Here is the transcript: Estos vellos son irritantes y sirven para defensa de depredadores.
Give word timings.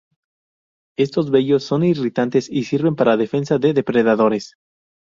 Estos 0.97 1.29
vellos 1.29 1.63
son 1.63 1.83
irritantes 1.83 2.49
y 2.49 2.63
sirven 2.63 2.95
para 2.95 3.17
defensa 3.17 3.59
de 3.59 3.73
depredadores. 3.75 4.55